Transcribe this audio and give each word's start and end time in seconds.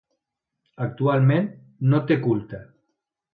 Actualment 0.85 1.45
no 1.93 2.01
té 2.13 2.19
culte. 2.25 2.63